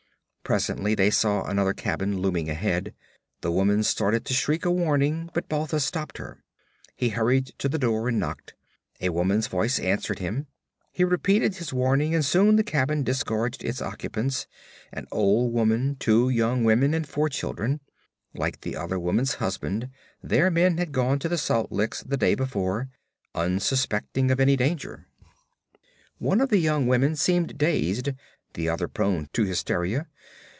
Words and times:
Presently 0.43 0.95
they 0.95 1.09
saw 1.09 1.45
another 1.45 1.71
cabin 1.73 2.17
looming 2.21 2.49
ahead. 2.49 2.93
The 3.39 3.53
woman 3.53 3.83
started 3.83 4.25
to 4.25 4.33
shriek 4.33 4.65
a 4.65 4.69
warning, 4.71 5.29
but 5.33 5.47
Balthus 5.47 5.85
stopped 5.85 6.17
her. 6.17 6.43
He 6.93 7.07
hurried 7.07 7.53
to 7.59 7.69
the 7.69 7.79
door 7.79 8.09
and 8.09 8.19
knocked. 8.19 8.53
A 8.99 9.11
woman's 9.11 9.47
voice 9.47 9.79
answered 9.79 10.19
him. 10.19 10.47
He 10.91 11.05
repeated 11.05 11.55
his 11.55 11.71
warning, 11.71 12.13
and 12.13 12.25
soon 12.25 12.57
the 12.57 12.65
cabin 12.65 13.01
disgorged 13.01 13.63
its 13.63 13.81
occupants 13.81 14.45
an 14.91 15.07
old 15.09 15.53
woman, 15.53 15.95
two 15.97 16.27
young 16.27 16.65
women 16.65 16.93
and 16.93 17.07
four 17.07 17.29
children. 17.29 17.79
Like 18.33 18.59
the 18.59 18.75
other 18.75 18.99
woman's 18.99 19.35
husband, 19.35 19.89
their 20.21 20.51
men 20.51 20.77
had 20.77 20.91
gone 20.91 21.17
to 21.19 21.29
the 21.29 21.37
salt 21.37 21.71
licks 21.71 22.03
the 22.03 22.17
day 22.17 22.35
before, 22.35 22.89
unsuspecting 23.33 24.29
of 24.31 24.41
any 24.41 24.57
danger. 24.57 25.07
One 26.17 26.41
of 26.41 26.49
the 26.49 26.57
young 26.59 26.87
women 26.87 27.15
seemed 27.15 27.57
dazed, 27.57 28.09
the 28.53 28.67
other 28.67 28.89
prone 28.89 29.29
to 29.31 29.45
hysteria. 29.45 30.07